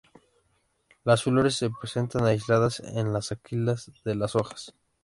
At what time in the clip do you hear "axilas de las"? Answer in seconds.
3.31-4.35